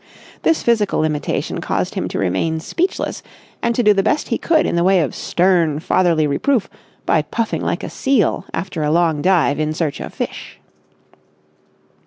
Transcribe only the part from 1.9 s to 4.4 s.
him to remain speechless and to do the best he